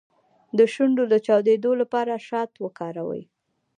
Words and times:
د 0.57 0.59
شونډو 0.73 1.03
د 1.09 1.15
چاودیدو 1.25 1.71
لپاره 1.81 2.23
شات 2.27 2.51
وکاروئ 2.65 3.23